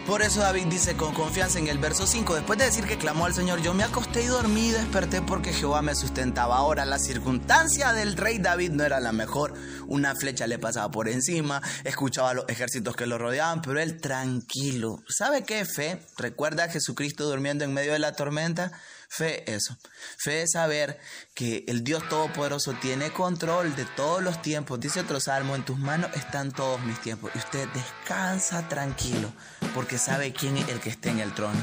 Por 0.05 0.21
eso 0.21 0.41
David 0.41 0.67
dice 0.67 0.95
con 0.95 1.11
confianza 1.11 1.57
en 1.57 1.67
el 1.67 1.79
verso 1.79 2.05
5, 2.05 2.35
después 2.35 2.59
de 2.59 2.65
decir 2.65 2.85
que 2.85 2.99
clamó 2.99 3.25
al 3.25 3.33
Señor, 3.33 3.63
yo 3.63 3.73
me 3.73 3.83
acosté 3.83 4.21
y 4.21 4.27
dormí 4.27 4.67
y 4.67 4.71
desperté 4.73 5.23
porque 5.23 5.53
Jehová 5.53 5.81
me 5.81 5.95
sustentaba. 5.95 6.57
Ahora 6.57 6.85
la 6.85 6.99
circunstancia 6.99 7.93
del 7.93 8.15
rey 8.15 8.37
David 8.37 8.73
no 8.73 8.83
era 8.83 8.99
la 8.99 9.11
mejor. 9.11 9.55
Una 9.87 10.13
flecha 10.13 10.45
le 10.45 10.59
pasaba 10.59 10.91
por 10.91 11.09
encima, 11.09 11.63
escuchaba 11.83 12.29
a 12.29 12.33
los 12.35 12.45
ejércitos 12.47 12.95
que 12.95 13.07
lo 13.07 13.17
rodeaban, 13.17 13.63
pero 13.63 13.79
él 13.79 13.99
tranquilo. 13.99 15.01
¿Sabe 15.09 15.45
qué 15.45 15.65
fe? 15.65 15.99
¿Recuerda 16.15 16.65
a 16.65 16.69
Jesucristo 16.69 17.27
durmiendo 17.27 17.65
en 17.65 17.73
medio 17.73 17.93
de 17.93 17.99
la 17.99 18.13
tormenta? 18.13 18.71
Fe 19.09 19.51
eso. 19.51 19.75
Fe 20.17 20.43
es 20.43 20.51
saber 20.51 20.99
que 21.33 21.63
el 21.67 21.83
Dios 21.83 22.07
Todopoderoso 22.09 22.73
tiene 22.73 23.11
control 23.11 23.75
de 23.75 23.85
todos 23.85 24.21
los 24.21 24.41
tiempos. 24.41 24.79
Dice 24.79 24.99
otro 24.99 25.19
salmo, 25.19 25.55
en 25.55 25.63
tus 25.63 25.77
manos 25.77 26.11
están 26.15 26.51
todos 26.51 26.81
mis 26.81 26.99
tiempos. 27.01 27.31
Y 27.33 27.37
usted 27.37 27.67
descansa 27.69 28.67
tranquilo 28.67 29.31
porque 29.73 29.97
sabe 29.97 30.33
quién 30.33 30.57
es 30.57 30.67
el 30.69 30.79
que 30.79 30.89
está 30.89 31.09
en 31.09 31.19
el 31.19 31.33
trono. 31.33 31.61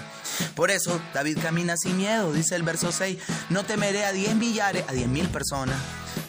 Por 0.56 0.70
eso 0.70 1.00
David 1.12 1.38
camina 1.42 1.76
sin 1.76 1.98
miedo. 1.98 2.32
Dice 2.32 2.56
el 2.56 2.62
verso 2.62 2.92
6, 2.92 3.18
no 3.50 3.64
temeré 3.64 4.04
a 4.04 4.12
diez 4.12 4.34
millares, 4.34 4.84
a 4.88 4.92
diez 4.92 5.08
mil 5.08 5.28
personas 5.28 5.76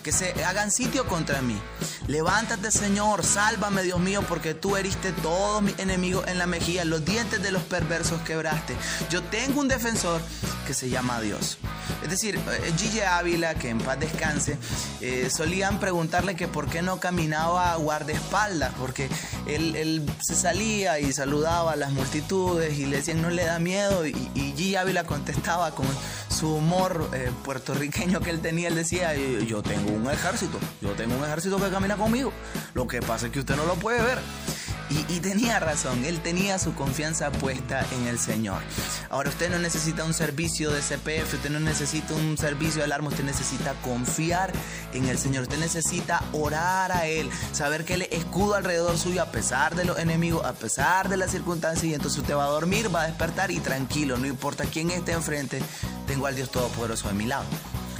que 0.03 0.11
se 0.11 0.43
hagan 0.43 0.69
sitio 0.69 1.07
contra 1.07 1.41
mí. 1.41 1.59
Levántate, 2.07 2.71
Señor, 2.71 3.23
sálvame, 3.23 3.81
Dios 3.81 3.99
mío, 3.99 4.23
porque 4.27 4.53
tú 4.53 4.77
heriste 4.77 5.11
todos 5.11 5.61
mis 5.63 5.77
enemigos 5.79 6.27
en 6.27 6.37
la 6.37 6.45
mejilla, 6.45 6.85
los 6.85 7.03
dientes 7.03 7.41
de 7.41 7.51
los 7.51 7.63
perversos 7.63 8.21
quebraste. 8.21 8.75
Yo 9.09 9.23
tengo 9.23 9.59
un 9.59 9.67
defensor 9.67 10.21
que 10.67 10.73
se 10.73 10.89
llama 10.89 11.19
Dios. 11.19 11.57
Es 12.03 12.09
decir, 12.09 12.35
eh, 12.35 12.73
Gigi 12.77 13.01
Ávila, 13.01 13.55
que 13.55 13.69
en 13.69 13.79
paz 13.79 13.99
descanse, 13.99 14.57
eh, 15.01 15.29
solían 15.31 15.79
preguntarle 15.79 16.35
que 16.35 16.47
por 16.47 16.69
qué 16.69 16.83
no 16.83 16.99
caminaba 16.99 17.71
a 17.71 17.75
guardaespaldas, 17.77 18.73
porque 18.79 19.09
él, 19.47 20.05
se 20.21 20.35
salía 20.35 20.99
y 20.99 21.11
saludaba 21.11 21.73
a 21.73 21.75
las 21.75 21.91
multitudes 21.91 22.77
y 22.77 22.85
le 22.85 22.97
decían 22.97 23.21
no 23.21 23.29
le 23.29 23.45
da 23.45 23.57
miedo, 23.59 24.05
y, 24.05 24.13
y 24.35 24.75
Ávila 24.75 25.05
contestaba 25.05 25.71
con 25.71 25.87
su 26.35 26.53
humor 26.53 27.09
eh, 27.13 27.31
puertorriqueño 27.45 28.19
que 28.19 28.29
él 28.29 28.41
tenía, 28.41 28.67
él 28.67 28.75
decía, 28.75 29.15
yo 29.15 29.63
tengo 29.63 29.91
un 29.91 30.09
ejército, 30.11 30.59
yo 30.81 30.91
tengo 30.91 31.15
un 31.15 31.23
ejército 31.23 31.57
que 31.57 31.69
camina 31.69 31.95
conmigo. 31.95 32.33
Lo 32.73 32.87
que 32.87 33.01
pasa 33.01 33.27
es 33.27 33.31
que 33.31 33.39
usted 33.39 33.55
no 33.55 33.65
lo 33.65 33.75
puede 33.75 34.01
ver. 34.01 34.19
Y, 34.89 35.19
tenía 35.19 35.59
razón, 35.59 36.05
él 36.05 36.19
tenía 36.19 36.59
su 36.59 36.75
confianza 36.75 37.31
puesta 37.31 37.83
en 37.95 38.05
el 38.07 38.19
Señor. 38.19 38.61
Ahora 39.09 39.29
usted 39.29 39.49
no 39.49 39.57
necesita 39.57 40.03
un 40.03 40.13
servicio 40.13 40.69
de 40.69 40.81
CPF, 40.81 41.33
usted 41.33 41.49
no 41.49 41.59
necesita 41.59 42.13
un 42.13 42.37
servicio 42.37 42.79
de 42.79 42.83
alarma, 42.83 43.07
usted 43.07 43.23
necesita 43.23 43.73
confiar 43.81 44.51
en 44.93 45.05
el 45.05 45.17
Señor, 45.17 45.43
usted 45.43 45.57
necesita 45.57 46.23
orar 46.33 46.91
a 46.91 47.07
Él, 47.07 47.31
saber 47.51 47.83
que 47.83 47.95
Él 47.95 48.03
es 48.03 48.11
escudo 48.11 48.53
alrededor 48.53 48.95
suyo 48.99 49.23
a 49.23 49.31
pesar 49.31 49.75
de 49.75 49.85
los 49.85 49.97
enemigos, 49.97 50.45
a 50.45 50.53
pesar 50.53 51.09
de 51.09 51.17
las 51.17 51.31
circunstancias 51.31 51.85
y 51.85 51.95
entonces 51.95 52.19
usted 52.19 52.35
va 52.35 52.45
a 52.45 52.49
dormir, 52.49 52.93
va 52.93 53.03
a 53.03 53.07
despertar 53.07 53.49
y 53.49 53.59
tranquilo, 53.59 54.17
no 54.17 54.27
importa 54.27 54.65
quién 54.65 54.91
esté 54.91 55.13
enfrente, 55.13 55.63
tengo 56.05 56.27
al 56.27 56.35
Dios 56.35 56.49
Todopoderoso 56.49 57.09
a 57.09 57.13
mi 57.13 57.25
lado. 57.25 57.45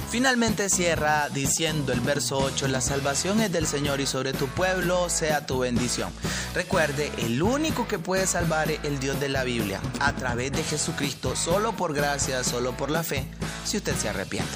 Finalmente 0.08 0.70
cierra 0.70 1.28
diciendo 1.28 1.92
el 1.92 2.00
verso 2.00 2.38
8, 2.38 2.68
la 2.68 2.80
salvación 2.80 3.40
es 3.40 3.50
del 3.50 3.66
Señor 3.66 4.00
y 4.00 4.06
sobre 4.06 4.32
tu 4.32 4.46
pueblo 4.46 5.10
sea 5.10 5.46
tu 5.46 5.58
bendición. 5.58 6.12
Recuerde, 6.54 7.10
el 7.18 7.42
único 7.42 7.88
que 7.88 7.98
puede 7.98 8.26
salvar 8.26 8.70
es 8.70 8.78
el 8.84 9.00
Dios 9.00 9.18
de 9.18 9.28
la 9.28 9.42
Biblia, 9.42 9.80
a 9.98 10.14
través 10.14 10.52
de 10.52 10.62
Jesucristo, 10.62 11.34
solo 11.34 11.72
por 11.72 11.92
gracia, 11.92 12.44
solo 12.44 12.76
por 12.76 12.90
la 12.90 13.02
fe, 13.02 13.26
si 13.64 13.78
usted 13.78 13.96
se 13.96 14.08
arrepiente. 14.08 14.54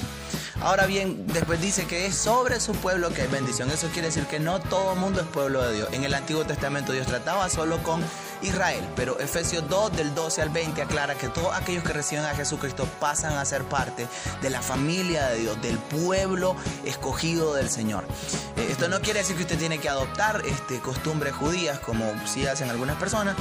Ahora 0.61 0.85
bien, 0.85 1.25
después 1.27 1.59
dice 1.59 1.85
que 1.85 2.05
es 2.05 2.15
sobre 2.15 2.59
su 2.59 2.73
pueblo 2.73 3.09
que 3.09 3.23
hay 3.23 3.27
bendición. 3.27 3.71
Eso 3.71 3.87
quiere 3.87 4.09
decir 4.09 4.25
que 4.25 4.39
no 4.39 4.59
todo 4.59 4.95
mundo 4.95 5.19
es 5.19 5.27
pueblo 5.27 5.63
de 5.63 5.73
Dios. 5.73 5.89
En 5.91 6.03
el 6.03 6.13
Antiguo 6.13 6.45
Testamento 6.45 6.93
Dios 6.93 7.07
trataba 7.07 7.49
solo 7.49 7.81
con 7.81 8.01
Israel, 8.41 8.87
pero 8.95 9.19
Efesios 9.19 9.67
2 9.67 9.95
del 9.95 10.13
12 10.15 10.41
al 10.41 10.49
20 10.49 10.81
aclara 10.81 11.15
que 11.15 11.29
todos 11.29 11.53
aquellos 11.53 11.83
que 11.83 11.93
reciben 11.93 12.25
a 12.25 12.35
Jesucristo 12.35 12.87
pasan 12.99 13.33
a 13.33 13.45
ser 13.45 13.63
parte 13.63 14.07
de 14.41 14.49
la 14.49 14.61
familia 14.61 15.27
de 15.27 15.39
Dios, 15.39 15.61
del 15.61 15.77
pueblo 15.77 16.55
escogido 16.85 17.53
del 17.53 17.69
Señor. 17.69 18.05
Eh, 18.57 18.67
esto 18.71 18.87
no 18.87 19.01
quiere 19.01 19.19
decir 19.19 19.35
que 19.35 19.43
usted 19.43 19.57
tiene 19.57 19.79
que 19.79 19.89
adoptar 19.89 20.41
este, 20.45 20.79
costumbres 20.79 21.33
judías 21.33 21.79
como 21.79 22.05
si 22.27 22.45
hacen 22.45 22.69
algunas 22.69 22.97
personas, 22.97 23.35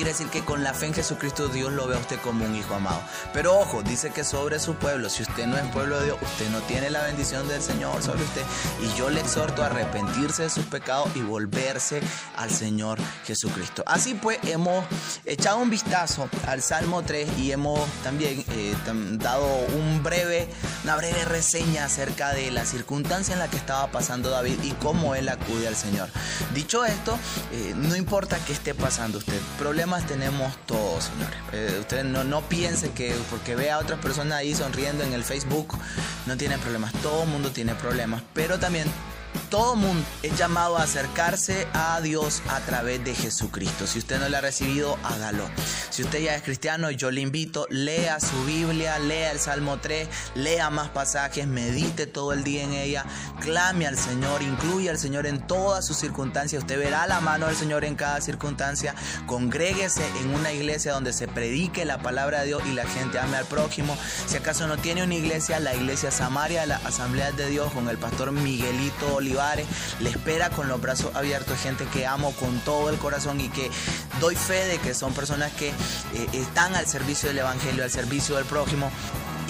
quiere 0.00 0.12
decir 0.12 0.28
que 0.28 0.42
con 0.42 0.64
la 0.64 0.72
fe 0.72 0.86
en 0.86 0.94
Jesucristo 0.94 1.48
Dios 1.48 1.74
lo 1.74 1.86
ve 1.86 1.94
a 1.94 1.98
usted 1.98 2.18
como 2.20 2.46
un 2.46 2.56
hijo 2.56 2.74
amado. 2.74 3.02
Pero 3.34 3.58
ojo, 3.58 3.82
dice 3.82 4.08
que 4.08 4.24
sobre 4.24 4.58
su 4.58 4.74
pueblo, 4.76 5.10
si 5.10 5.24
usted 5.24 5.46
no 5.46 5.58
es 5.58 5.66
pueblo 5.72 5.98
de 5.98 6.06
Dios, 6.06 6.16
usted 6.22 6.48
no 6.48 6.60
tiene 6.60 6.88
la 6.88 7.02
bendición 7.02 7.46
del 7.48 7.60
Señor 7.60 8.02
sobre 8.02 8.22
usted. 8.22 8.42
Y 8.82 8.98
yo 8.98 9.10
le 9.10 9.20
exhorto 9.20 9.62
a 9.62 9.66
arrepentirse 9.66 10.44
de 10.44 10.48
sus 10.48 10.64
pecados 10.64 11.10
y 11.16 11.20
volverse 11.20 12.00
al 12.38 12.50
Señor 12.50 12.98
Jesucristo. 13.26 13.82
Así 13.86 14.14
pues, 14.14 14.38
hemos 14.44 14.86
echado 15.26 15.58
un 15.58 15.68
vistazo 15.68 16.30
al 16.46 16.62
Salmo 16.62 17.02
3 17.02 17.36
y 17.36 17.52
hemos 17.52 17.86
también 18.02 18.42
eh, 18.52 18.74
dado 19.18 19.46
un 19.76 20.02
breve, 20.02 20.48
una 20.82 20.96
breve 20.96 21.26
reseña 21.26 21.84
acerca 21.84 22.32
de 22.32 22.50
la 22.50 22.64
circunstancia 22.64 23.34
en 23.34 23.38
la 23.38 23.50
que 23.50 23.58
estaba 23.58 23.90
pasando 23.90 24.30
David 24.30 24.62
y 24.62 24.70
cómo 24.72 25.14
él 25.14 25.28
acude 25.28 25.68
al 25.68 25.76
Señor. 25.76 26.08
Dicho 26.54 26.86
esto, 26.86 27.18
eh, 27.52 27.74
no 27.76 27.96
importa 27.96 28.38
qué 28.46 28.54
esté 28.54 28.74
pasando 28.74 29.18
usted, 29.18 29.38
tenemos 29.98 30.56
todos, 30.66 31.04
señores. 31.04 31.38
Eh, 31.52 31.78
usted 31.80 32.04
no, 32.04 32.22
no 32.22 32.42
piense 32.42 32.90
que 32.90 33.14
porque 33.28 33.56
vea 33.56 33.76
a 33.76 33.78
otras 33.78 33.98
personas 33.98 34.38
ahí 34.38 34.54
sonriendo 34.54 35.02
en 35.02 35.12
el 35.12 35.24
Facebook, 35.24 35.76
no 36.26 36.36
tienen 36.36 36.60
problemas. 36.60 36.92
Todo 37.02 37.24
el 37.24 37.28
mundo 37.28 37.50
tiene 37.50 37.74
problemas, 37.74 38.22
pero 38.32 38.58
también 38.58 38.86
todo 39.50 39.74
mundo 39.74 40.06
es 40.22 40.38
llamado 40.38 40.78
a 40.78 40.84
acercarse 40.84 41.66
a 41.74 42.00
Dios 42.00 42.40
a 42.48 42.60
través 42.60 43.04
de 43.04 43.14
Jesucristo. 43.14 43.86
Si 43.86 43.98
usted 43.98 44.20
no 44.20 44.28
lo 44.28 44.36
ha 44.36 44.40
recibido, 44.40 44.96
hágalo. 45.02 45.44
Si 45.90 46.02
usted 46.02 46.20
ya 46.20 46.36
es 46.36 46.42
cristiano, 46.42 46.90
yo 46.92 47.10
le 47.10 47.20
invito, 47.20 47.66
lea 47.68 48.20
su 48.20 48.44
Biblia, 48.44 48.98
lea 49.00 49.32
el 49.32 49.40
Salmo 49.40 49.78
3, 49.78 50.08
lea 50.36 50.70
más 50.70 50.88
pasajes, 50.90 51.48
medite 51.48 52.06
todo 52.06 52.32
el 52.32 52.44
día 52.44 52.62
en 52.62 52.72
ella, 52.72 53.04
clame 53.40 53.88
al 53.88 53.98
Señor, 53.98 54.40
incluye 54.42 54.88
al 54.88 54.98
Señor 54.98 55.26
en 55.26 55.44
todas 55.46 55.84
sus 55.84 55.96
circunstancias. 55.96 56.62
Usted 56.62 56.78
verá 56.78 57.08
la 57.08 57.20
mano 57.20 57.46
del 57.46 57.56
Señor 57.56 57.84
en 57.84 57.96
cada 57.96 58.20
circunstancia. 58.20 58.94
Congréguese 59.26 60.06
en 60.20 60.32
una 60.32 60.52
iglesia 60.52 60.92
donde 60.92 61.12
se 61.12 61.26
predique 61.26 61.84
la 61.84 61.98
palabra 61.98 62.40
de 62.40 62.46
Dios 62.46 62.62
y 62.66 62.72
la 62.72 62.86
gente 62.86 63.18
ame 63.18 63.36
al 63.36 63.46
prójimo. 63.46 63.96
Si 64.26 64.36
acaso 64.36 64.68
no 64.68 64.76
tiene 64.78 65.02
una 65.02 65.16
iglesia, 65.16 65.58
la 65.58 65.74
iglesia 65.74 66.12
Samaria, 66.12 66.66
la 66.66 66.76
Asamblea 66.76 67.32
de 67.32 67.48
Dios 67.48 67.72
con 67.72 67.88
el 67.88 67.98
pastor 67.98 68.30
Miguelito 68.30 69.20
Le 70.00 70.10
espera 70.10 70.50
con 70.50 70.68
los 70.68 70.82
brazos 70.82 71.16
abiertos, 71.16 71.58
gente 71.58 71.86
que 71.86 72.06
amo 72.06 72.32
con 72.32 72.58
todo 72.60 72.90
el 72.90 72.98
corazón 72.98 73.40
y 73.40 73.48
que 73.48 73.70
doy 74.20 74.36
fe 74.36 74.66
de 74.66 74.78
que 74.78 74.92
son 74.92 75.14
personas 75.14 75.50
que 75.52 75.68
eh, 75.68 75.72
están 76.34 76.74
al 76.74 76.86
servicio 76.86 77.30
del 77.30 77.38
Evangelio, 77.38 77.82
al 77.82 77.90
servicio 77.90 78.36
del 78.36 78.44
prójimo 78.44 78.90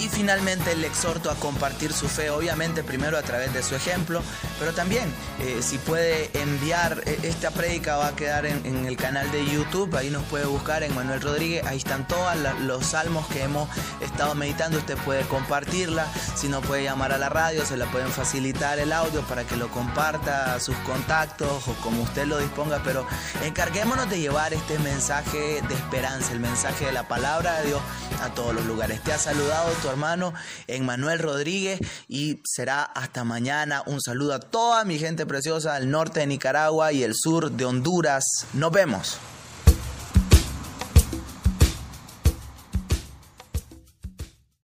y 0.01 0.09
finalmente 0.09 0.75
le 0.75 0.87
exhorto 0.87 1.29
a 1.29 1.35
compartir 1.35 1.93
su 1.93 2.07
fe, 2.07 2.31
obviamente 2.31 2.83
primero 2.83 3.17
a 3.17 3.21
través 3.21 3.53
de 3.53 3.61
su 3.61 3.75
ejemplo, 3.75 4.23
pero 4.57 4.73
también 4.73 5.03
eh, 5.39 5.59
si 5.61 5.77
puede 5.77 6.31
enviar 6.33 7.03
eh, 7.05 7.19
esta 7.21 7.51
prédica 7.51 7.97
va 7.97 8.07
a 8.07 8.15
quedar 8.15 8.47
en, 8.47 8.61
el 8.85 8.97
canal 8.97 9.31
de 9.31 9.45
YouTube, 9.45 9.95
ahí 9.95 10.09
nos 10.09 10.23
puede 10.23 10.45
buscar 10.45 10.81
en 10.81 10.95
Manuel 10.95 11.21
Rodríguez, 11.21 11.65
ahí 11.67 11.77
están 11.77 12.07
todos 12.07 12.35
los 12.61 12.83
salmos 12.83 13.27
que 13.27 13.43
hemos 13.43 13.69
estado 14.01 14.33
meditando, 14.33 14.79
usted 14.79 14.97
puede 14.97 15.21
compartirla, 15.23 16.07
si 16.35 16.47
no 16.47 16.61
puede 16.61 16.83
llamar 16.83 17.11
a 17.11 17.19
la 17.19 17.29
radio, 17.29 17.63
se 17.63 17.77
la 17.77 17.85
pueden 17.91 18.09
facilitar 18.09 18.79
el 18.79 18.93
audio 18.93 19.21
para 19.21 19.43
que 19.43 19.55
lo 19.55 19.69
comparta 19.69 20.59
sus 20.59 20.75
contactos 20.77 21.67
o 21.67 21.73
como 21.75 22.01
usted 22.01 22.25
lo 22.25 22.39
disponga, 22.39 22.81
pero 22.83 23.05
encarguémonos 23.43 24.09
de 24.09 24.19
llevar 24.19 24.53
este 24.53 24.79
mensaje 24.79 25.61
de 25.61 25.75
esperanza, 25.75 26.31
el 26.31 26.39
mensaje 26.39 26.85
de 26.85 26.91
la 26.91 27.07
palabra 27.07 27.59
de 27.59 27.67
Dios 27.67 27.81
a 28.23 28.29
todos 28.29 28.55
los 28.55 28.65
lugares. 28.65 29.01
Te 29.01 29.13
ha 29.13 29.19
saludado 29.19 29.71
tu 29.81 29.90
hermano 29.91 30.33
Emmanuel 30.67 31.19
Rodríguez 31.19 31.79
y 32.07 32.41
será 32.43 32.83
hasta 32.83 33.23
mañana. 33.23 33.83
Un 33.85 34.01
saludo 34.01 34.33
a 34.33 34.39
toda 34.39 34.83
mi 34.85 34.97
gente 34.97 35.25
preciosa 35.25 35.75
del 35.75 35.89
norte 35.89 36.21
de 36.21 36.27
Nicaragua 36.27 36.91
y 36.91 37.03
el 37.03 37.13
sur 37.15 37.51
de 37.51 37.65
Honduras. 37.65 38.23
Nos 38.53 38.71
vemos. 38.71 39.19